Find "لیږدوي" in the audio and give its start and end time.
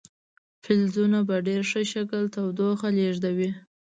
2.97-3.49